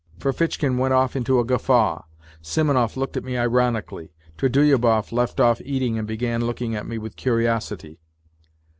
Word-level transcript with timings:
Ferfitchkin 0.17 0.79
went 0.79 0.95
off 0.95 1.15
into 1.15 1.39
a 1.39 1.45
guffaw. 1.45 2.01
Simonov 2.41 2.97
looked 2.97 3.17
at 3.17 3.23
me 3.23 3.37
ironically. 3.37 4.11
Trudolyubov 4.35 5.11
left 5.11 5.39
off 5.39 5.61
eating 5.63 5.99
and 5.99 6.07
began 6.07 6.43
looking 6.45 6.73
at 6.75 6.87
me 6.87 6.97
with 6.97 7.15
curiosity. 7.15 7.99